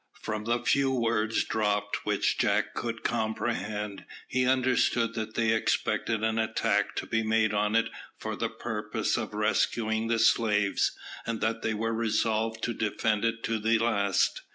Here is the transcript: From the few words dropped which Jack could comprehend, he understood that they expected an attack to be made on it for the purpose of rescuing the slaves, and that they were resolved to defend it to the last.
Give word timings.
From 0.23 0.45
the 0.45 0.59
few 0.63 0.89
words 0.91 1.43
dropped 1.43 2.07
which 2.07 2.39
Jack 2.39 2.73
could 2.73 3.03
comprehend, 3.03 4.03
he 4.27 4.47
understood 4.47 5.13
that 5.13 5.35
they 5.35 5.51
expected 5.53 6.23
an 6.23 6.39
attack 6.39 6.95
to 6.95 7.05
be 7.05 7.21
made 7.21 7.53
on 7.53 7.75
it 7.75 7.87
for 8.17 8.35
the 8.35 8.49
purpose 8.49 9.15
of 9.15 9.35
rescuing 9.35 10.07
the 10.07 10.17
slaves, 10.17 10.93
and 11.27 11.39
that 11.41 11.61
they 11.61 11.75
were 11.75 11.93
resolved 11.93 12.63
to 12.63 12.73
defend 12.73 13.23
it 13.23 13.43
to 13.43 13.59
the 13.59 13.77
last. 13.77 14.41